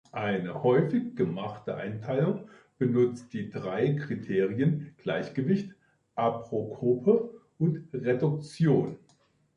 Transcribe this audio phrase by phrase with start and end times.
[0.13, 5.75] Eine häufig gemachte Einteilung benutzt die drei Kriterien Gleichgewicht,
[6.15, 8.97] Apokope und Reduktion.